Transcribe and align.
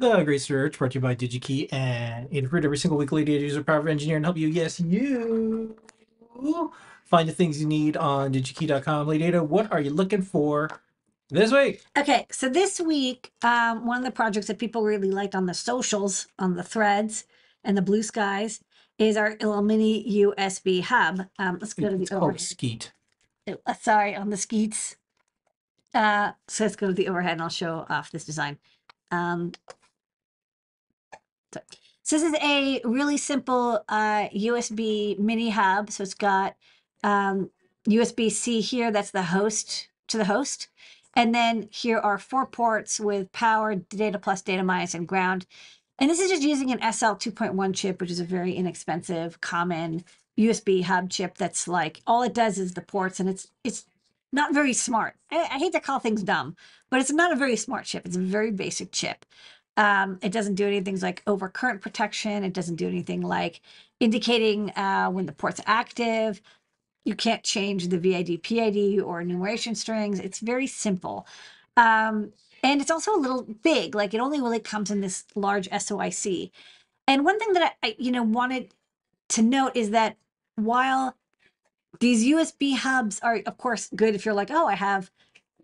The 0.00 0.22
Great 0.24 0.40
Search, 0.40 0.78
brought 0.78 0.92
to 0.92 0.94
you 0.94 1.02
by 1.02 1.14
DigiKey 1.14 1.70
and 1.74 2.26
Adafruit, 2.30 2.64
every 2.64 2.78
single 2.78 2.96
weekly 2.96 3.22
data 3.22 3.44
user 3.44 3.62
power 3.62 3.86
engineer 3.86 4.16
and 4.16 4.24
help 4.24 4.38
you, 4.38 4.48
yes, 4.48 4.80
you 4.80 5.76
find 7.04 7.28
the 7.28 7.34
things 7.34 7.60
you 7.60 7.66
need 7.66 7.98
on 7.98 8.32
digikey.com. 8.32 9.06
Lady 9.06 9.24
Ada, 9.24 9.44
what 9.44 9.70
are 9.70 9.78
you 9.78 9.90
looking 9.90 10.22
for 10.22 10.70
this 11.28 11.52
week? 11.52 11.82
Okay, 11.98 12.24
so 12.30 12.48
this 12.48 12.80
week, 12.80 13.30
um, 13.42 13.84
one 13.84 13.98
of 13.98 14.04
the 14.04 14.10
projects 14.10 14.46
that 14.46 14.58
people 14.58 14.82
really 14.84 15.10
liked 15.10 15.34
on 15.34 15.44
the 15.44 15.52
socials, 15.52 16.28
on 16.38 16.54
the 16.56 16.62
threads 16.62 17.26
and 17.62 17.76
the 17.76 17.82
blue 17.82 18.02
skies, 18.02 18.64
is 18.96 19.18
our 19.18 19.32
little 19.32 19.60
mini 19.60 20.02
USB 20.22 20.80
hub. 20.80 21.26
Um, 21.38 21.58
let's 21.60 21.74
go 21.74 21.90
to 21.90 21.96
the 21.96 22.02
It's 22.04 22.10
called 22.10 22.22
overhead. 22.22 22.40
Skeet. 22.40 22.92
uh, 23.66 23.74
sorry, 23.74 24.16
on 24.16 24.30
the 24.30 24.38
skeets. 24.38 24.96
Uh, 25.92 26.32
so 26.48 26.64
let's 26.64 26.76
go 26.76 26.86
to 26.86 26.94
the 26.94 27.08
overhead 27.08 27.32
and 27.32 27.42
I'll 27.42 27.50
show 27.50 27.84
off 27.90 28.10
this 28.10 28.24
design. 28.24 28.56
Um, 29.10 29.52
so 32.02 32.18
this 32.18 32.22
is 32.22 32.34
a 32.42 32.80
really 32.84 33.16
simple 33.16 33.84
uh, 33.88 34.28
USB 34.30 35.18
mini 35.18 35.50
hub. 35.50 35.90
So 35.90 36.02
it's 36.02 36.14
got 36.14 36.56
um, 37.04 37.50
USB-C 37.88 38.60
here. 38.60 38.90
That's 38.90 39.10
the 39.10 39.22
host 39.22 39.88
to 40.08 40.18
the 40.18 40.24
host. 40.24 40.68
And 41.14 41.34
then 41.34 41.68
here 41.72 41.98
are 41.98 42.18
four 42.18 42.46
ports 42.46 43.00
with 43.00 43.32
power, 43.32 43.74
data 43.74 44.18
plus, 44.18 44.42
data 44.42 44.62
minus, 44.62 44.94
and 44.94 45.08
ground. 45.08 45.46
And 45.98 46.08
this 46.08 46.20
is 46.20 46.30
just 46.30 46.42
using 46.42 46.70
an 46.72 46.92
SL 46.92 47.12
2.1 47.14 47.74
chip, 47.74 48.00
which 48.00 48.10
is 48.10 48.20
a 48.20 48.24
very 48.24 48.54
inexpensive, 48.54 49.40
common 49.40 50.04
USB 50.38 50.82
hub 50.82 51.10
chip 51.10 51.36
that's 51.36 51.68
like 51.68 52.00
all 52.06 52.22
it 52.22 52.32
does 52.32 52.58
is 52.58 52.72
the 52.72 52.80
ports 52.80 53.20
and 53.20 53.28
it's 53.28 53.48
it's 53.62 53.84
not 54.32 54.54
very 54.54 54.72
smart. 54.72 55.16
I, 55.30 55.40
I 55.42 55.58
hate 55.58 55.72
to 55.72 55.80
call 55.80 55.98
things 55.98 56.22
dumb, 56.22 56.56
but 56.88 57.00
it's 57.00 57.12
not 57.12 57.32
a 57.32 57.36
very 57.36 57.56
smart 57.56 57.84
chip. 57.84 58.06
It's 58.06 58.16
a 58.16 58.20
very 58.20 58.50
basic 58.50 58.92
chip. 58.92 59.26
Um, 59.76 60.18
it 60.22 60.32
doesn't 60.32 60.56
do 60.56 60.66
anything 60.66 60.98
like 61.00 61.22
over 61.26 61.48
current 61.48 61.80
protection. 61.80 62.44
It 62.44 62.52
doesn't 62.52 62.76
do 62.76 62.88
anything 62.88 63.22
like 63.22 63.60
indicating 64.00 64.70
uh, 64.70 65.08
when 65.10 65.26
the 65.26 65.32
port's 65.32 65.60
active. 65.66 66.42
You 67.04 67.14
can't 67.14 67.42
change 67.42 67.88
the 67.88 67.98
VID, 67.98 68.42
PID, 68.42 69.00
or 69.00 69.20
enumeration 69.20 69.74
strings. 69.74 70.20
It's 70.20 70.40
very 70.40 70.66
simple. 70.66 71.26
Um, 71.76 72.32
and 72.62 72.80
it's 72.80 72.90
also 72.90 73.14
a 73.14 73.18
little 73.18 73.42
big. 73.62 73.94
Like 73.94 74.12
it 74.12 74.20
only 74.20 74.40
really 74.40 74.60
comes 74.60 74.90
in 74.90 75.00
this 75.00 75.24
large 75.34 75.68
SOIC. 75.70 76.50
And 77.08 77.24
one 77.24 77.38
thing 77.38 77.52
that 77.54 77.76
I, 77.82 77.88
I 77.88 77.96
you 77.98 78.12
know, 78.12 78.22
wanted 78.22 78.74
to 79.30 79.42
note 79.42 79.72
is 79.74 79.90
that 79.90 80.16
while 80.56 81.16
these 82.00 82.24
USB 82.24 82.76
hubs 82.76 83.20
are, 83.20 83.40
of 83.46 83.58
course, 83.58 83.90
good 83.94 84.14
if 84.14 84.24
you're 84.24 84.34
like, 84.34 84.50
oh, 84.50 84.66
I 84.66 84.74
have 84.74 85.10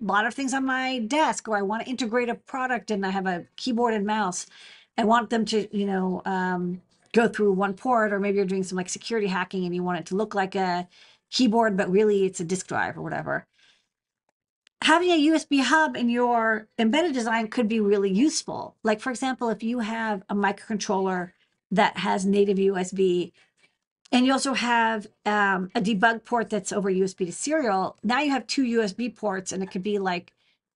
lot 0.01 0.27
of 0.27 0.35
things 0.35 0.55
on 0.55 0.65
my 0.65 1.01
desk, 1.01 1.49
or 1.49 1.57
I 1.57 1.63
want 1.63 1.85
to 1.85 1.91
integrate 1.91 2.29
a 2.29 2.35
product 2.35 2.91
and 2.91 3.05
I 3.05 3.11
have 3.11 3.27
a 3.27 3.47
keyboard 3.57 3.95
and 3.95 4.07
mouse. 4.07 4.47
I 4.99 5.05
want 5.05 5.31
them 5.31 5.45
to, 5.47 5.77
you 5.77 5.87
know, 5.87 6.23
um, 6.25 6.81
go 7.13 7.29
through 7.29 7.53
one 7.53 7.75
port, 7.75 8.13
or 8.13 8.21
maybe 8.21 8.37
you're 8.37 8.47
doing 8.47 8.63
some 8.63 8.77
like 8.77 8.89
security 8.89 9.27
hacking 9.27 9.65
and 9.65 9.75
you 9.75 9.83
want 9.83 9.99
it 9.99 10.07
to 10.07 10.17
look 10.17 10.35
like 10.35 10.55
a 10.55 10.89
keyboard, 11.31 11.77
but 11.77 11.91
really 11.91 12.25
it's 12.25 12.41
a 12.41 12.45
disk 12.45 12.67
drive 12.67 12.97
or 12.97 13.03
whatever. 13.03 13.47
Having 14.83 15.11
a 15.11 15.27
USB 15.29 15.63
hub 15.63 15.97
in 15.97 16.09
your 16.09 16.69
embedded 16.79 17.13
design 17.13 17.49
could 17.49 17.69
be 17.69 17.81
really 17.81 18.11
useful. 18.11 18.77
Like, 18.83 19.01
for 19.01 19.11
example, 19.11 19.49
if 19.49 19.63
you 19.63 19.81
have 19.81 20.23
a 20.29 20.35
microcontroller 20.35 21.33
that 21.71 21.97
has 21.97 22.25
native 22.25 22.59
USB 22.59 23.33
and 24.13 24.25
you 24.25 24.33
also 24.33 24.55
have 24.55 25.07
um, 25.25 25.71
a 25.75 25.81
debug 25.81 26.25
port 26.25 26.51
that's 26.51 26.73
over 26.73 26.91
USB 26.91 27.27
to 27.27 27.33
serial. 27.33 27.97
Now 28.05 28.21
you 28.21 28.31
have 28.31 28.47
two 28.47 28.63
USB 28.63 29.15
ports, 29.15 29.53
and 29.53 29.63
it 29.63 29.71
could 29.71 29.83
be 29.83 29.99
like, 29.99 30.33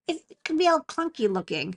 it, 0.09 0.23
could 0.45 0.59
be 0.59 0.67
all 0.67 0.81
clunky 0.81 1.33
looking. 1.33 1.77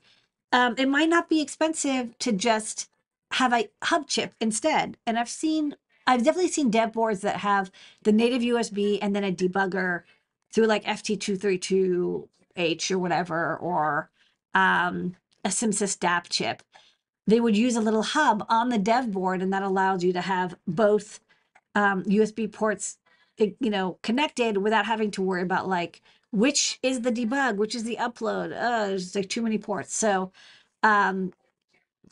Um, 0.52 0.76
it 0.78 0.88
might 0.88 1.10
not 1.10 1.30
be 1.30 1.42
expensive 1.42 2.18
to 2.20 2.32
just 2.32 2.90
have 3.34 3.54
a 3.54 3.70
hub 3.84 4.08
chip 4.08 4.34
instead. 4.40 4.98
And 5.06 5.20
I've 5.20 5.30
seen, 5.30 5.76
I've 6.08 6.24
definitely 6.24 6.52
seen 6.52 6.70
dev 6.70 6.94
boards 6.94 7.22
that 7.22 7.38
have 7.38 7.72
the 8.02 8.12
native 8.12 8.42
USB 8.42 9.00
and 9.02 9.16
then 9.16 9.24
a 9.24 9.32
debugger 9.32 10.04
through 10.52 10.66
like 10.66 10.84
FT232H 10.84 12.92
or 12.92 13.00
whatever, 13.00 13.58
or 13.58 14.10
um, 14.54 15.16
a 15.44 15.50
CMSIS-DAP 15.50 16.30
chip. 16.30 16.64
They 17.26 17.40
would 17.40 17.58
use 17.58 17.76
a 17.76 17.82
little 17.82 18.04
hub 18.04 18.46
on 18.50 18.70
the 18.70 18.78
dev 18.78 19.12
board, 19.12 19.42
and 19.42 19.52
that 19.54 19.64
allows 19.64 20.04
you 20.04 20.14
to 20.14 20.22
have 20.22 20.56
both 20.68 21.20
um, 21.76 22.04
USB 22.04 22.52
ports, 22.52 22.98
you 23.38 23.70
know, 23.70 24.00
connected 24.04 24.58
without 24.58 24.86
having 24.86 25.12
to 25.12 25.22
worry 25.22 25.42
about 25.42 25.68
like 25.68 26.02
which 26.32 26.80
is 26.82 27.02
the 27.02 27.12
debug, 27.12 27.58
which 27.58 27.76
is 27.76 27.84
the 27.84 27.98
upload. 28.00 28.48
Uh, 28.48 28.88
there's 28.88 29.16
like 29.16 29.30
too 29.30 29.42
many 29.42 29.58
ports, 29.58 29.96
so 29.96 30.32
um, 30.84 31.32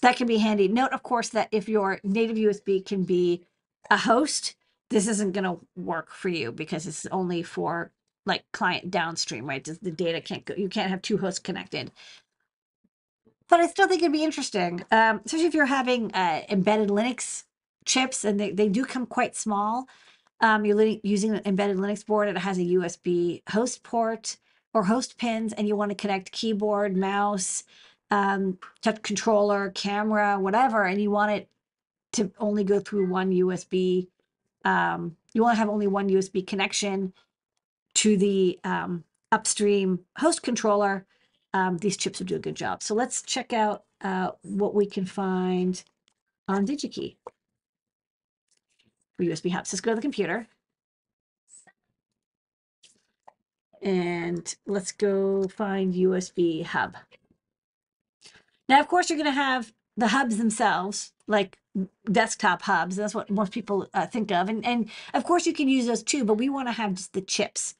that 0.01 0.15
can 0.17 0.27
be 0.27 0.37
handy. 0.37 0.67
Note, 0.67 0.93
of 0.93 1.03
course, 1.03 1.29
that 1.29 1.49
if 1.51 1.69
your 1.69 1.99
native 2.03 2.37
USB 2.37 2.85
can 2.85 3.03
be 3.03 3.45
a 3.89 3.97
host, 3.97 4.55
this 4.89 5.07
isn't 5.07 5.33
going 5.33 5.43
to 5.43 5.59
work 5.75 6.11
for 6.11 6.29
you 6.29 6.51
because 6.51 6.87
it's 6.87 7.05
only 7.07 7.43
for 7.43 7.91
like 8.25 8.43
client 8.53 8.91
downstream, 8.91 9.47
right? 9.47 9.63
Just 9.63 9.83
The 9.83 9.91
data 9.91 10.21
can't 10.21 10.45
go. 10.45 10.53
You 10.55 10.69
can't 10.69 10.89
have 10.89 11.01
two 11.01 11.17
hosts 11.17 11.39
connected. 11.39 11.91
But 13.49 13.59
I 13.59 13.67
still 13.67 13.87
think 13.87 14.01
it'd 14.01 14.13
be 14.13 14.23
interesting, 14.23 14.83
um, 14.91 15.21
especially 15.25 15.47
if 15.47 15.53
you're 15.53 15.65
having 15.65 16.13
uh, 16.13 16.43
embedded 16.49 16.89
Linux 16.89 17.43
chips 17.85 18.23
and 18.23 18.39
they, 18.39 18.51
they 18.51 18.67
do 18.67 18.85
come 18.85 19.05
quite 19.05 19.35
small. 19.35 19.87
Um, 20.39 20.65
you're 20.65 20.75
li- 20.75 21.01
using 21.03 21.35
an 21.35 21.41
embedded 21.45 21.77
Linux 21.77 22.05
board 22.05 22.27
it 22.27 22.37
has 22.37 22.57
a 22.57 22.61
USB 22.61 23.41
host 23.49 23.83
port 23.83 24.37
or 24.73 24.83
host 24.83 25.17
pins, 25.17 25.53
and 25.53 25.67
you 25.67 25.75
want 25.75 25.89
to 25.91 25.95
connect 25.95 26.31
keyboard, 26.31 26.95
mouse, 26.95 27.63
um, 28.09 28.57
touch 28.81 29.01
controller, 29.01 29.69
camera, 29.71 30.39
whatever, 30.39 30.83
and 30.83 31.01
you 31.01 31.11
want 31.11 31.31
it 31.31 31.49
to 32.13 32.31
only 32.39 32.63
go 32.63 32.79
through 32.79 33.09
one 33.09 33.31
USB. 33.31 34.07
Um, 34.63 35.17
you 35.33 35.43
want 35.43 35.55
to 35.55 35.59
have 35.59 35.69
only 35.69 35.87
one 35.87 36.09
USB 36.09 36.45
connection 36.45 37.13
to 37.95 38.15
the 38.15 38.59
um, 38.63 39.03
upstream 39.31 39.99
host 40.17 40.41
controller. 40.41 41.05
Um, 41.53 41.77
these 41.77 41.97
chips 41.97 42.19
would 42.19 42.27
do 42.27 42.35
a 42.35 42.39
good 42.39 42.55
job. 42.55 42.81
So 42.81 42.95
let's 42.95 43.21
check 43.21 43.51
out 43.51 43.83
uh, 44.01 44.31
what 44.43 44.73
we 44.73 44.85
can 44.85 45.05
find 45.05 45.83
on 46.47 46.65
DigiKey 46.65 47.15
for 49.17 49.23
USB 49.23 49.51
hubs. 49.51 49.71
Let's 49.73 49.81
go 49.81 49.91
to 49.91 49.95
the 49.95 50.01
computer. 50.01 50.47
And 53.81 54.53
let's 54.67 54.91
go 54.91 55.47
find 55.47 55.93
USB 55.93 56.63
hub. 56.63 56.95
Now, 58.69 58.79
of 58.79 58.87
course, 58.87 59.09
you're 59.09 59.17
going 59.17 59.25
to 59.25 59.31
have 59.31 59.73
the 59.97 60.09
hubs 60.09 60.37
themselves, 60.37 61.13
like 61.27 61.57
desktop 62.11 62.61
hubs. 62.63 62.95
That's 62.95 63.15
what 63.15 63.29
most 63.29 63.51
people 63.51 63.87
uh, 63.93 64.05
think 64.05 64.31
of. 64.31 64.49
And, 64.49 64.65
and 64.65 64.89
of 65.13 65.23
course, 65.23 65.45
you 65.45 65.53
can 65.53 65.67
use 65.67 65.87
those 65.87 66.03
too, 66.03 66.23
but 66.23 66.35
we 66.35 66.49
want 66.49 66.67
to 66.67 66.73
have 66.73 66.93
just 66.93 67.13
the 67.13 67.21
chips. 67.21 67.75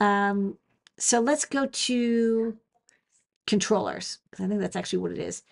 Um, 0.00 0.58
so 0.98 1.20
let's 1.20 1.44
go 1.44 1.66
to 1.66 2.56
controllers, 3.46 4.18
'cause 4.30 4.44
I 4.44 4.48
think 4.48 4.60
that's 4.60 4.76
actually 4.76 4.98
what 4.98 5.12
it 5.12 5.18
is. 5.18 5.42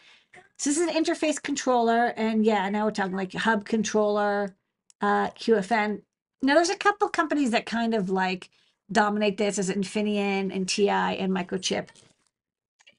So 0.57 0.71
this 0.71 0.79
is 0.79 0.89
an 0.89 0.95
interface 0.95 1.41
controller. 1.43 2.07
And 2.17 2.45
yeah, 2.45 2.69
now 2.69 2.85
we're 2.85 2.91
talking 2.93 3.17
like 3.17 3.33
hub 3.33 3.65
controller, 3.65 4.55
uh, 5.01 5.29
QFN. 5.31 6.03
Now, 6.43 6.55
there's 6.55 6.71
a 6.71 6.77
couple 6.77 7.09
companies 7.09 7.51
that 7.53 7.67
kind 7.67 7.95
of 7.95 8.11
like 8.11 8.51
dominate 8.91 9.39
this 9.39 9.59
as 9.59 9.71
Infineon 9.71 10.55
and 10.55 10.69
TI 10.69 10.89
and 10.89 11.33
Microchip. 11.33 11.89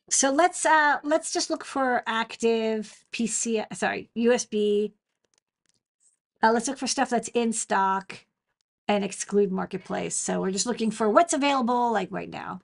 So 0.10 0.32
let's 0.32 0.66
uh 0.66 1.00
let's 1.04 1.34
just 1.34 1.50
look 1.50 1.66
for 1.66 2.04
active 2.06 3.06
PC 3.12 3.66
sorry 3.76 4.10
USB. 4.16 4.92
Uh, 6.44 6.52
let's 6.52 6.68
look 6.68 6.78
for 6.78 6.86
stuff 6.86 7.10
that's 7.10 7.28
in 7.30 7.52
stock 7.52 8.26
and 8.88 9.04
exclude 9.04 9.52
marketplace. 9.52 10.16
So 10.16 10.42
we're 10.42 10.52
just 10.52 10.68
looking 10.68 10.92
for 10.92 11.10
what's 11.10 11.34
available 11.34 11.92
like 11.92 12.10
right 12.12 12.30
now. 12.30 12.62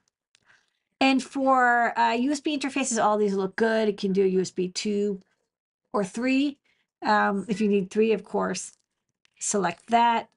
And 1.00 1.20
for 1.20 1.92
uh, 1.96 2.12
USB 2.12 2.56
interfaces, 2.56 3.02
all 3.02 3.18
these 3.18 3.34
look 3.34 3.56
good. 3.56 3.88
It 3.88 3.98
can 3.98 4.12
do 4.12 4.38
USB 4.38 4.72
two 4.72 5.20
or 5.92 6.04
three. 6.04 6.58
Um, 7.04 7.44
if 7.48 7.60
you 7.60 7.68
need 7.68 7.90
three, 7.90 8.12
of 8.12 8.22
course, 8.22 8.72
select 9.42 9.88
that. 9.88 10.28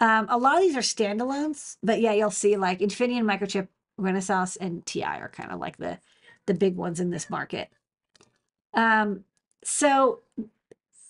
Um, 0.00 0.26
a 0.28 0.38
lot 0.38 0.56
of 0.56 0.62
these 0.62 0.76
are 0.76 0.80
standalones, 0.80 1.76
but 1.82 2.00
yeah, 2.00 2.12
you'll 2.12 2.30
see 2.30 2.56
like 2.56 2.78
Infineon, 2.78 3.24
Microchip, 3.24 3.68
Renesas, 4.00 4.56
and 4.60 4.86
TI 4.86 5.02
are 5.02 5.28
kind 5.28 5.50
of 5.50 5.58
like 5.58 5.76
the 5.78 5.98
the 6.46 6.54
big 6.54 6.76
ones 6.76 7.00
in 7.00 7.10
this 7.10 7.28
market. 7.28 7.68
Um, 8.74 9.24
so 9.64 10.20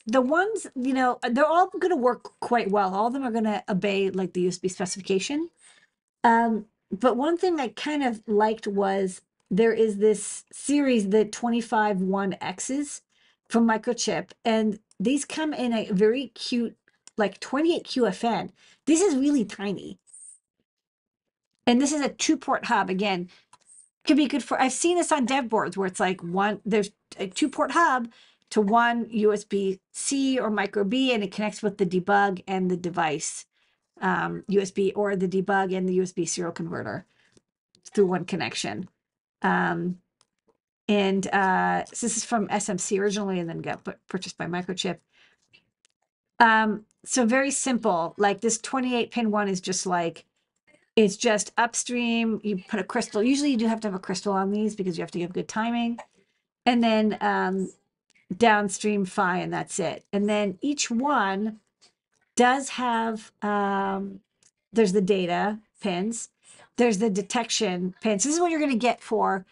the 0.07 0.23
ones, 0.23 0.67
you 0.75 0.95
know, 0.95 1.19
they're 1.31 1.47
all 1.47 1.69
going 1.69 1.91
to 1.91 1.97
work 1.97 2.41
quite 2.41 2.71
well. 2.71 2.95
All 2.95 3.09
of 3.09 3.13
them 3.13 3.25
are 3.25 3.31
going 3.31 3.45
to 3.45 3.63
obey 3.69 4.11
like 4.11 4.33
the 4.33 4.47
USB 4.47 4.71
specification. 4.71 5.51
Um, 6.25 6.65
but 6.91 7.17
one 7.17 7.37
thing 7.37 7.61
I 7.61 7.69
kind 7.69 8.03
of 8.03 8.23
liked 8.27 8.67
was 8.67 9.21
there 9.51 9.73
is 9.73 9.99
this 9.99 10.45
series, 10.51 11.11
the 11.11 11.27
25 11.27 11.99
1Xs 11.99 13.03
from 13.49 13.69
Microchip, 13.69 14.31
and 14.45 14.79
these 14.99 15.25
come 15.25 15.55
in 15.55 15.73
a 15.73 15.91
very 15.93 16.29
cute, 16.29 16.77
like 17.19 17.41
28 17.41 17.85
QFN. 17.85 18.51
This 18.87 19.01
is 19.01 19.17
really 19.17 19.45
tiny. 19.45 19.99
And 21.67 21.81
this 21.81 21.93
is 21.93 22.01
a 22.01 22.09
two 22.09 22.37
port 22.37 22.67
hub. 22.67 22.89
Again, 22.89 23.29
could 24.07 24.17
be 24.17 24.27
good 24.27 24.43
for. 24.43 24.61
I've 24.61 24.73
seen 24.73 24.97
this 24.97 25.13
on 25.13 25.27
dev 25.27 25.49
boards 25.49 25.77
where 25.77 25.87
it's 25.87 26.01
like 26.01 26.23
one 26.23 26.61
there's 26.65 26.91
a 27.19 27.27
two 27.27 27.49
port 27.49 27.73
hub 27.73 28.09
to 28.51 28.63
one 28.63 29.05
USB 29.07 29.79
C 29.93 30.39
or 30.39 30.51
micro 30.51 30.83
B, 30.85 31.13
and 31.13 31.23
it 31.23 31.31
connects 31.31 31.63
with 31.63 31.77
the 31.77 31.85
debug 31.85 32.43
and 32.49 32.71
the 32.71 32.77
device 32.77 33.45
um, 34.01 34.45
USB 34.51 34.93
or 34.97 35.15
the 35.15 35.29
debug 35.29 35.77
and 35.77 35.87
the 35.87 35.99
USB 35.99 36.27
serial 36.27 36.53
converter 36.53 37.05
through 37.93 38.07
one 38.07 38.25
connection. 38.25 38.89
Um, 39.43 39.99
and 40.89 41.27
uh, 41.29 41.85
so 41.85 42.07
this 42.07 42.17
is 42.17 42.25
from 42.25 42.49
SMC 42.49 42.99
originally, 42.99 43.39
and 43.41 43.49
then 43.49 43.59
got 43.59 43.87
purchased 44.09 44.39
by 44.39 44.47
Microchip. 44.47 44.99
Um, 46.41 46.87
so 47.05 47.25
very 47.25 47.51
simple. 47.51 48.15
Like 48.19 48.41
this 48.41 48.59
28 48.59 49.11
pin 49.11 49.31
one 49.31 49.49
is 49.49 49.61
just 49.61 49.87
like 49.87 50.25
it's 50.97 51.17
just 51.17 51.53
upstream. 51.57 52.41
You 52.43 52.63
put 52.69 52.81
a 52.81 52.85
crystal. 52.85 53.23
Usually, 53.23 53.53
you 53.53 53.57
do 53.57 53.69
have 53.69 53.81
to 53.81 53.89
have 53.89 53.95
a 53.95 54.01
crystal 54.01 54.33
on 54.33 54.51
these 54.51 54.75
because 54.75 54.99
you 54.99 55.03
have 55.03 55.13
to 55.13 55.19
give 55.19 55.33
good 55.33 55.49
timing, 55.49 55.99
and 56.67 56.83
then 56.83 57.17
um, 57.21 57.71
downstream 58.37 59.05
PHY, 59.05 59.39
and 59.39 59.53
that's 59.53 59.79
it. 59.79 60.05
And 60.13 60.29
then 60.29 60.59
each 60.61 60.91
one 60.91 61.61
does 62.37 62.71
have 62.71 63.31
um, 63.43 64.21
there's 64.73 64.93
the 64.93 65.01
data 65.01 65.59
pins, 65.81 66.31
there's 66.77 66.99
the 66.99 67.11
detection 67.11 67.95
pins. 68.01 68.25
This 68.25 68.35
is 68.35 68.41
what 68.41 68.51
you're 68.51 68.61
going 68.61 68.73
to 68.73 68.77
get 68.77 69.01
for 69.01 69.47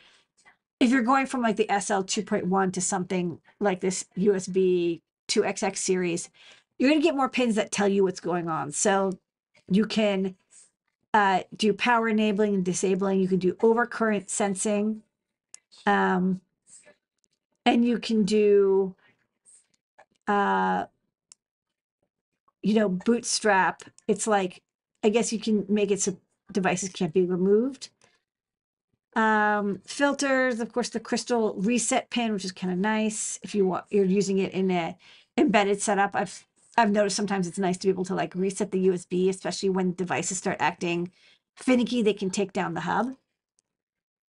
if 0.80 0.90
you're 0.90 1.02
going 1.02 1.26
from 1.26 1.42
like 1.42 1.56
the 1.56 1.66
SL 1.68 2.02
2.1 2.02 2.72
to 2.72 2.80
something 2.80 3.40
like 3.60 3.80
this 3.80 4.04
USB 4.18 5.00
2XX 5.28 5.76
series. 5.76 6.28
You're 6.78 6.90
going 6.90 7.00
to 7.00 7.04
get 7.06 7.16
more 7.16 7.28
pins 7.28 7.54
that 7.54 7.72
tell 7.72 7.88
you 7.88 8.04
what's 8.04 8.20
going 8.20 8.48
on. 8.48 8.70
So 8.72 9.12
you 9.70 9.86
can 9.86 10.36
uh, 11.14 11.40
do 11.56 11.72
power 11.72 12.08
enabling 12.08 12.54
and 12.54 12.64
disabling. 12.64 13.20
You 13.20 13.28
can 13.28 13.38
do 13.38 13.54
overcurrent 13.54 14.28
sensing. 14.28 15.02
Um, 15.86 16.40
and 17.64 17.84
you 17.84 17.98
can 17.98 18.24
do, 18.24 18.94
uh, 20.28 20.86
you 22.62 22.74
know, 22.74 22.88
bootstrap. 22.88 23.82
It's 24.06 24.26
like, 24.26 24.62
I 25.02 25.08
guess 25.08 25.32
you 25.32 25.40
can 25.40 25.64
make 25.68 25.90
it 25.90 26.00
so 26.00 26.16
devices 26.52 26.90
can't 26.90 27.12
be 27.12 27.24
removed. 27.24 27.90
Um, 29.14 29.80
filters, 29.86 30.60
of 30.60 30.72
course, 30.72 30.90
the 30.90 31.00
crystal 31.00 31.54
reset 31.54 32.10
pin, 32.10 32.32
which 32.32 32.44
is 32.44 32.52
kind 32.52 32.72
of 32.72 32.78
nice 32.78 33.38
if 33.42 33.54
you 33.54 33.66
want 33.66 33.86
you're 33.90 34.04
using 34.04 34.38
it 34.38 34.52
in 34.52 34.70
a 34.70 34.96
embedded 35.38 35.80
setup. 35.80 36.14
I've 36.14 36.46
I've 36.76 36.90
noticed 36.90 37.16
sometimes 37.16 37.46
it's 37.46 37.58
nice 37.58 37.78
to 37.78 37.86
be 37.86 37.90
able 37.90 38.04
to 38.06 38.14
like 38.14 38.34
reset 38.34 38.70
the 38.70 38.88
USB, 38.88 39.28
especially 39.28 39.70
when 39.70 39.94
devices 39.94 40.38
start 40.38 40.58
acting 40.60 41.10
finicky, 41.56 42.02
they 42.02 42.12
can 42.12 42.30
take 42.30 42.52
down 42.52 42.74
the 42.74 42.82
hub. 42.82 43.16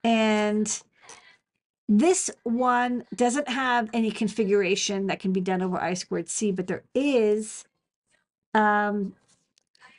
And 0.03 0.81
this 1.89 2.29
one 2.43 3.05
doesn't 3.15 3.49
have 3.49 3.89
any 3.93 4.11
configuration 4.11 5.07
that 5.07 5.19
can 5.19 5.33
be 5.33 5.41
done 5.41 5.61
over 5.61 5.77
I 5.81 5.93
squared 5.93 6.29
C, 6.29 6.51
but 6.51 6.67
there 6.67 6.83
is, 6.93 7.65
um, 8.53 9.15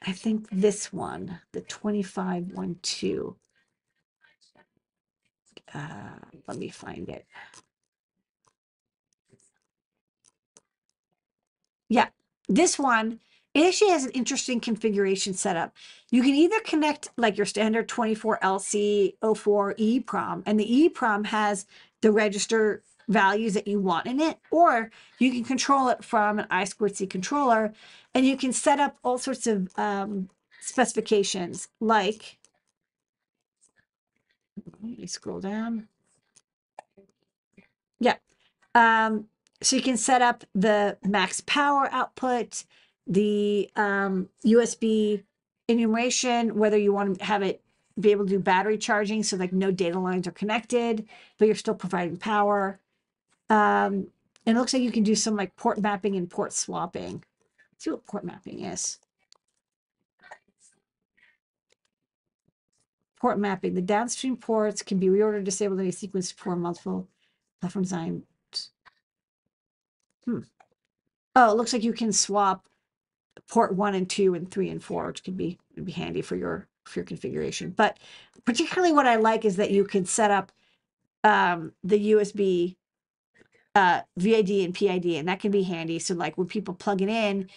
I 0.03 0.13
think 0.13 0.49
this 0.51 0.93
one, 0.93 1.41
the 1.53 1.61
2512. 1.63 3.37
Uh, 5.75 5.81
let 6.47 6.57
me 6.57 6.69
find 6.71 7.09
it. 7.09 7.27
Yeah, 11.89 12.09
this 12.49 12.79
one, 12.79 13.21
it 13.55 13.67
actually 13.67 13.91
has 13.91 14.05
an 14.05 14.11
interesting 14.13 14.61
configuration 14.61 15.35
setup. 15.35 15.75
You 16.11 16.23
can 16.23 16.35
either 16.35 16.61
connect 16.61 17.09
like 17.17 17.37
your 17.37 17.47
standard 17.47 17.89
24LC 17.89 19.15
04 19.37 19.75
EEPROM, 19.75 20.43
and 20.47 20.61
the 20.61 20.91
EEPROM 20.91 21.27
has 21.27 21.67
the 22.01 22.13
register 22.13 22.83
values 23.09 23.55
that 23.55 23.67
you 23.67 23.81
want 23.81 24.07
in 24.07 24.21
it, 24.21 24.39
or 24.51 24.91
you 25.19 25.31
can 25.33 25.45
control 25.45 25.89
it 25.89 26.05
from 26.05 26.39
an 26.39 26.47
I 26.51 26.65
squared 26.65 26.97
C 26.97 27.07
controller, 27.07 27.73
and 28.15 28.27
you 28.27 28.37
can 28.37 28.53
set 28.53 28.79
up 28.79 28.97
all 29.03 29.19
sorts 29.19 29.47
of 29.47 29.71
um, 29.79 30.29
specifications 30.61 31.69
like, 31.81 32.39
let 34.83 34.99
me 34.99 35.07
scroll 35.07 35.41
down. 35.41 35.89
Yeah. 37.99 38.17
Um, 38.75 39.27
so 39.61 39.77
you 39.77 39.83
can 39.83 39.97
set 39.97 40.23
up 40.23 40.45
the 40.55 40.97
max 41.05 41.41
power 41.41 41.89
output, 41.93 42.65
the 43.07 43.71
um, 43.77 44.29
USB 44.45 45.25
enumeration, 45.67 46.57
whether 46.57 46.77
you 46.77 46.93
want 46.93 47.19
to 47.19 47.25
have 47.25 47.43
it 47.43 47.63
be 47.99 48.13
able 48.13 48.25
to 48.25 48.31
do 48.31 48.39
battery 48.39 48.79
charging, 48.79 49.23
so 49.23 49.37
like 49.37 49.53
no 49.53 49.71
data 49.71 49.99
lines 49.99 50.27
are 50.29 50.33
connected, 50.33 51.07
but 51.37 51.47
you're 51.47 51.57
still 51.57 51.75
providing 51.75 52.17
power. 52.17 52.79
Um, 53.51 54.09
and 54.47 54.57
it 54.57 54.61
looks 54.61 54.73
like 54.73 54.83
you 54.83 54.93
can 54.93 55.03
do 55.03 55.15
some 55.15 55.37
like 55.37 55.57
port 55.57 55.81
mapping 55.81 56.15
and 56.15 56.31
port 56.31 56.53
swapping. 56.53 57.25
Let's 57.73 57.85
see 57.85 57.91
what 57.91 58.07
port 58.07 58.25
mapping 58.25 58.65
is. 58.65 58.99
Port 63.21 63.39
mapping. 63.39 63.75
The 63.75 63.83
downstream 63.83 64.37
ports 64.37 64.83
can 64.83 64.99
be 64.99 65.09
reordered, 65.09 65.43
disabled, 65.43 65.81
any 65.81 65.91
sequence 65.91 66.31
for 66.31 66.55
multiple 66.55 67.09
platform 67.61 67.83
design. 67.83 68.23
Hmm. 70.29 70.41
Oh, 71.37 71.51
it 71.51 71.57
looks 71.57 71.73
like 71.73 71.83
you 71.83 71.95
can 71.95 72.13
swap 72.13 72.69
port 73.49 73.75
one 73.75 73.95
and 73.95 74.11
two 74.11 74.35
and 74.35 74.51
three 74.51 74.69
and 74.69 74.83
four, 74.83 75.07
which 75.07 75.25
could 75.25 75.39
be 75.39 75.59
be 75.83 75.93
handy 75.93 76.21
for 76.21 76.37
your 76.37 76.67
for 76.85 76.99
your 76.99 77.07
configuration. 77.07 77.71
But 77.71 77.99
particularly 78.45 78.93
what 78.93 79.07
I 79.07 79.17
like 79.17 79.47
is 79.47 79.57
that 79.57 79.71
you 79.71 79.85
can 79.85 80.05
set 80.05 80.31
up 80.31 80.53
um, 81.25 81.73
the 81.83 82.13
USB 82.13 82.77
uh, 83.75 84.03
VID 84.19 84.51
and 84.67 84.75
PID, 84.75 85.07
and 85.07 85.29
that 85.29 85.41
can 85.41 85.51
be 85.51 85.63
handy. 85.63 85.99
So 85.99 86.15
like 86.15 86.37
when 86.37 86.47
people 86.47 86.75
plug 86.75 87.01
it 87.01 87.09
in, 87.09 87.49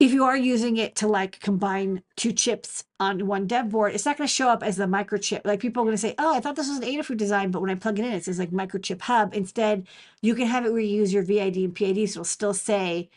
if 0.00 0.12
you 0.12 0.24
are 0.24 0.36
using 0.36 0.78
it 0.78 0.96
to 0.96 1.06
like 1.06 1.38
combine 1.40 2.02
two 2.16 2.32
chips 2.32 2.84
on 2.98 3.26
one 3.26 3.46
dev 3.46 3.68
board, 3.68 3.94
it's 3.94 4.06
not 4.06 4.16
going 4.16 4.26
to 4.26 4.32
show 4.32 4.48
up 4.48 4.62
as 4.62 4.76
the 4.76 4.86
microchip. 4.86 5.42
Like 5.44 5.60
people 5.60 5.82
are 5.82 5.84
going 5.84 5.94
to 5.94 6.00
say, 6.00 6.14
"Oh, 6.18 6.34
I 6.34 6.40
thought 6.40 6.56
this 6.56 6.68
was 6.68 6.78
an 6.78 6.84
Adafruit 6.84 7.18
design," 7.18 7.50
but 7.50 7.60
when 7.60 7.70
I 7.70 7.74
plug 7.74 7.98
it 7.98 8.06
in, 8.06 8.12
it 8.12 8.24
says 8.24 8.38
like 8.38 8.50
microchip 8.50 9.02
hub. 9.02 9.34
Instead, 9.34 9.86
you 10.22 10.34
can 10.34 10.46
have 10.46 10.64
it 10.64 10.72
where 10.72 10.80
you 10.80 10.96
use 10.96 11.12
your 11.12 11.22
VID 11.22 11.56
and 11.56 11.74
PID, 11.74 12.08
so 12.08 12.20
it'll 12.20 12.24
still 12.24 12.54
say, 12.54 13.10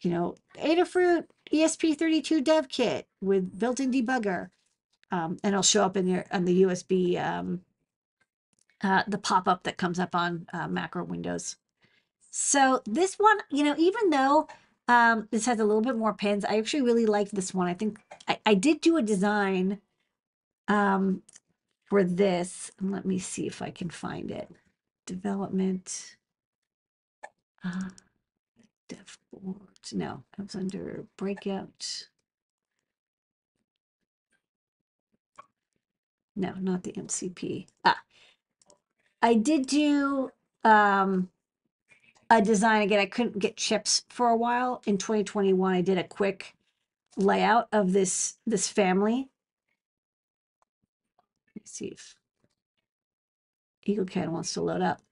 you 0.00 0.10
know, 0.10 0.34
Adafruit 0.58 1.26
ESP32 1.52 2.42
dev 2.42 2.68
kit 2.68 3.06
with 3.20 3.56
built-in 3.56 3.92
debugger, 3.92 4.50
um, 5.12 5.38
and 5.44 5.52
it'll 5.54 5.62
show 5.62 5.84
up 5.84 5.96
in 5.96 6.06
there 6.06 6.26
on 6.32 6.44
the 6.44 6.62
USB, 6.62 7.24
um, 7.24 7.60
uh, 8.82 9.04
the 9.06 9.18
pop-up 9.18 9.62
that 9.62 9.76
comes 9.76 10.00
up 10.00 10.16
on 10.16 10.48
uh, 10.52 10.66
macro 10.66 11.04
windows. 11.04 11.56
So 12.32 12.82
this 12.84 13.14
one, 13.14 13.38
you 13.50 13.62
know, 13.62 13.74
even 13.78 14.10
though 14.10 14.48
um, 14.90 15.28
this 15.30 15.46
has 15.46 15.60
a 15.60 15.64
little 15.64 15.82
bit 15.82 15.96
more 15.96 16.12
pins. 16.12 16.44
I 16.44 16.58
actually 16.58 16.82
really 16.82 17.06
like 17.06 17.30
this 17.30 17.54
one. 17.54 17.68
I 17.68 17.74
think 17.74 18.00
I, 18.26 18.40
I 18.44 18.54
did 18.54 18.80
do 18.80 18.96
a 18.96 19.02
design 19.02 19.80
um, 20.66 21.22
for 21.84 22.02
this. 22.02 22.72
Let 22.80 23.06
me 23.06 23.20
see 23.20 23.46
if 23.46 23.62
I 23.62 23.70
can 23.70 23.88
find 23.88 24.32
it. 24.32 24.50
Development. 25.06 26.16
Uh, 27.64 27.90
dev 28.88 29.16
board. 29.32 29.56
No, 29.92 30.24
it 30.36 30.42
was 30.42 30.56
under 30.56 31.04
breakout. 31.16 32.08
No, 36.34 36.54
not 36.58 36.82
the 36.82 36.92
MCP. 36.94 37.68
Ah, 37.84 38.00
I 39.22 39.34
did 39.34 39.68
do 39.68 40.32
um, 40.64 41.28
a 42.30 42.40
design 42.40 42.82
again. 42.82 43.00
I 43.00 43.06
couldn't 43.06 43.38
get 43.38 43.56
chips 43.56 44.04
for 44.08 44.28
a 44.28 44.36
while. 44.36 44.82
In 44.86 44.96
2021, 44.96 45.74
I 45.74 45.80
did 45.82 45.98
a 45.98 46.04
quick 46.04 46.54
layout 47.16 47.68
of 47.72 47.92
this 47.92 48.36
this 48.46 48.68
family. 48.68 49.28
Let's 51.56 51.72
see 51.72 51.88
if 51.88 52.14
EagleCAD 53.86 54.28
wants 54.28 54.54
to 54.54 54.62
load 54.62 54.80
up. 54.80 55.02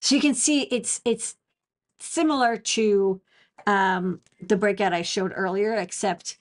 So 0.00 0.14
you 0.14 0.20
can 0.20 0.34
see 0.34 0.62
it's 0.62 1.00
it's 1.04 1.36
similar 1.98 2.56
to 2.56 3.20
um, 3.66 4.20
the 4.40 4.56
breakout 4.56 4.92
I 4.92 5.02
showed 5.02 5.32
earlier, 5.34 5.74
except 5.74 6.38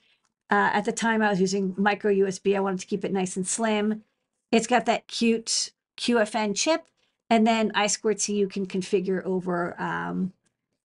uh, 0.50 0.70
at 0.74 0.86
the 0.86 0.92
time 0.92 1.22
I 1.22 1.30
was 1.30 1.42
using 1.42 1.76
micro 1.78 2.14
USB. 2.14 2.56
I 2.56 2.60
wanted 2.60 2.80
to 2.82 2.88
keep 2.88 3.04
it 3.04 3.12
nice 3.12 3.36
and 3.36 3.48
slim. 3.48 4.04
It's 4.52 4.68
got 4.68 4.86
that 4.86 5.08
cute 5.08 5.72
QFN 5.98 6.56
chip, 6.56 6.86
and 7.30 7.46
then 7.46 7.72
I 7.76 7.88
squared 7.88 8.20
C 8.20 8.36
you 8.36 8.48
can 8.48 8.66
configure 8.66 9.24
over 9.24 9.80
um, 9.80 10.34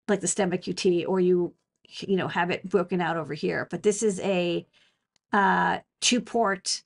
like 0.08 0.20
the 0.20 0.26
Stemma 0.26 0.58
QT, 0.58 1.06
or 1.08 1.20
you 1.20 1.54
you 2.00 2.16
know 2.16 2.28
have 2.28 2.50
it 2.50 2.68
broken 2.68 3.00
out 3.00 3.16
over 3.16 3.34
here. 3.34 3.66
But 3.70 3.82
this 3.82 4.02
is 4.02 4.20
a 4.20 4.66
uh, 5.32 5.78
two 6.00 6.20
port 6.20 6.82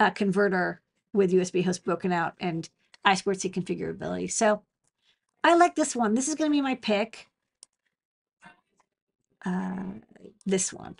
uh, 0.00 0.10
converter 0.10 0.80
with 1.12 1.32
USB 1.32 1.64
host 1.64 1.84
broken 1.84 2.12
out 2.12 2.34
and 2.40 2.68
I 3.04 3.14
squared 3.14 3.40
C 3.40 3.50
configurability. 3.50 4.30
So 4.30 4.62
I 5.42 5.54
like 5.54 5.74
this 5.74 5.94
one. 5.94 6.14
This 6.14 6.28
is 6.28 6.34
going 6.34 6.50
to 6.50 6.54
be 6.54 6.60
my 6.60 6.74
pick. 6.74 7.28
Uh, 9.44 9.84
this 10.46 10.72
one. 10.72 10.96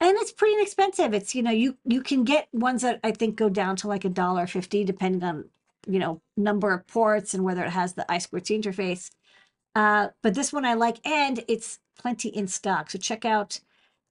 And 0.00 0.16
it's 0.18 0.32
pretty 0.32 0.54
inexpensive. 0.54 1.12
It's 1.12 1.34
you 1.34 1.42
know 1.42 1.50
you 1.50 1.76
you 1.84 2.02
can 2.02 2.24
get 2.24 2.48
ones 2.52 2.82
that 2.82 3.00
I 3.02 3.10
think 3.10 3.36
go 3.36 3.48
down 3.48 3.76
to 3.76 3.88
like 3.88 4.04
a 4.04 4.08
dollar 4.08 4.46
fifty, 4.46 4.84
depending 4.84 5.24
on 5.24 5.46
you 5.88 5.98
know 5.98 6.20
number 6.36 6.72
of 6.72 6.86
ports 6.86 7.34
and 7.34 7.44
whether 7.44 7.64
it 7.64 7.70
has 7.70 7.94
the 7.94 8.06
I2C 8.08 8.62
interface. 8.62 9.10
Uh, 9.74 10.08
but 10.22 10.34
this 10.34 10.52
one 10.52 10.64
I 10.64 10.74
like, 10.74 11.06
and 11.06 11.44
it's 11.48 11.78
plenty 11.98 12.28
in 12.30 12.46
stock. 12.48 12.90
So 12.90 12.98
check 12.98 13.24
out 13.24 13.60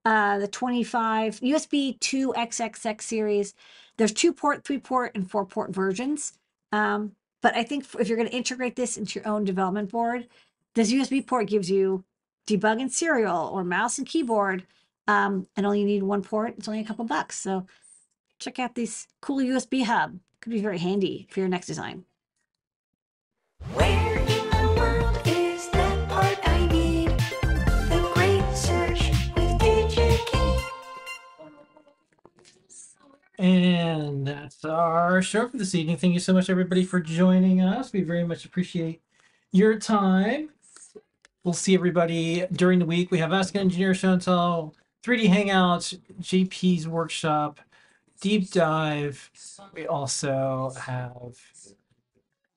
uh, 0.06 0.40
the 0.40 0.48
25 0.48 1.42
USB 1.42 2.00
2 2.00 2.34
XXX 2.34 3.02
series. 3.02 3.54
There's 3.98 4.14
two 4.14 4.32
port, 4.32 4.64
three 4.64 4.80
port, 4.80 5.12
and 5.16 5.30
four 5.30 5.46
port 5.46 5.74
versions. 5.74 6.34
Um, 6.72 7.14
but 7.42 7.56
I 7.56 7.64
think 7.64 7.86
if 8.00 8.08
you're 8.08 8.18
going 8.18 8.30
to 8.30 8.36
integrate 8.36 8.76
this 8.76 8.98
into 8.98 9.20
your 9.20 9.28
own 9.28 9.44
development 9.44 9.92
board, 9.92 10.28
this 10.76 10.92
USB 10.92 11.26
port 11.26 11.48
gives 11.48 11.70
you 11.70 12.04
debug 12.48 12.80
and 12.80 12.92
serial 12.92 13.50
or 13.52 13.64
mouse 13.64 13.98
and 13.98 14.08
keyboard, 14.08 14.66
um, 15.08 15.48
and 15.56 15.66
only 15.66 15.84
need 15.84 16.04
one 16.04 16.22
port. 16.22 16.56
It's 16.58 16.68
only 16.68 16.82
a 16.82 16.86
couple 16.86 17.06
bucks. 17.06 17.38
So 17.38 17.66
check 18.40 18.60
out 18.60 18.76
this 18.76 19.08
cool 19.22 19.38
USB 19.38 19.84
hub. 19.84 20.20
Could 20.42 20.52
be 20.52 20.62
very 20.62 20.78
handy 20.78 21.28
for 21.30 21.40
your 21.40 21.50
next 21.50 21.68
design. 21.68 22.06
Where 23.74 24.18
in 24.20 24.50
the 24.50 24.76
world 24.78 25.20
is 25.26 25.68
that 25.70 26.10
part 26.10 26.38
I 26.44 26.68
need? 26.68 27.10
The 27.90 28.12
great 28.14 28.56
search 28.56 29.10
with 29.36 29.60
DigiKey. 29.60 30.70
And 33.40 34.28
that's 34.28 34.64
our 34.64 35.22
show 35.22 35.50
for 35.50 35.58
this 35.58 35.74
evening. 35.74 35.98
Thank 35.98 36.14
you 36.14 36.20
so 36.20 36.34
much, 36.34 36.50
everybody, 36.50 36.84
for 36.86 37.00
joining 37.00 37.62
us. 37.62 37.92
We 37.92 38.02
very 38.02 38.24
much 38.24 38.46
appreciate 38.46 39.02
your 39.52 39.80
time. 39.80 40.50
We'll 41.44 41.54
see 41.54 41.74
everybody 41.74 42.46
during 42.52 42.80
the 42.80 42.86
week. 42.86 43.10
We 43.10 43.20
have 43.20 43.34
Ask 43.34 43.56
an 43.56 43.62
Engineer 43.62 43.94
show 43.94 44.14
and 44.14 44.22
tell, 44.22 44.76
3D 45.04 45.28
Hangouts, 45.30 45.98
JP's 46.20 46.88
workshop, 46.88 47.62
deep 48.22 48.52
dive. 48.52 49.30
We 49.74 49.88
also 49.88 50.72
have 50.80 51.36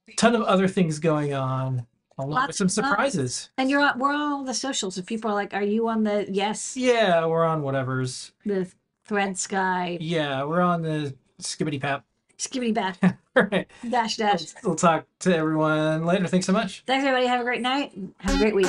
a 0.08 0.12
ton 0.16 0.34
of 0.34 0.42
other 0.42 0.68
things 0.68 0.98
going 0.98 1.32
on, 1.34 1.86
along 2.18 2.46
with 2.48 2.56
some 2.56 2.66
of 2.66 2.72
fun. 2.74 2.84
surprises. 2.84 3.50
And 3.58 3.70
you're 3.70 3.80
on, 3.80 3.98
we're 3.98 4.12
on 4.12 4.32
all 4.32 4.44
the 4.44 4.54
socials. 4.54 4.98
If 4.98 5.06
people 5.06 5.30
are 5.30 5.34
like, 5.34 5.54
"Are 5.54 5.62
you 5.62 5.88
on 5.88 6.04
the 6.04 6.26
yes, 6.30 6.76
Yeah, 6.76 7.26
we're 7.26 7.44
on 7.44 7.62
whatever's. 7.62 8.32
the 8.44 8.70
Thread 9.04 9.38
Sky, 9.38 9.98
Yeah, 10.00 10.44
we're 10.44 10.60
on 10.60 10.82
the 10.82 11.14
skibbity 11.42 11.80
pap. 11.80 12.04
Skibbity 12.38 12.72
Bath, 12.72 12.98
All 13.36 13.42
right. 13.52 13.66
dash 13.88 14.16
dash"? 14.16 14.46
We'll 14.64 14.74
talk 14.76 15.04
to 15.20 15.36
everyone 15.36 16.06
later. 16.06 16.26
Thanks 16.26 16.46
so 16.46 16.52
much. 16.52 16.84
Thanks, 16.86 17.04
everybody. 17.04 17.26
Have 17.26 17.40
a 17.40 17.44
great 17.44 17.60
night. 17.60 17.92
Have 18.18 18.36
a 18.36 18.38
great 18.38 18.54
week. 18.54 18.66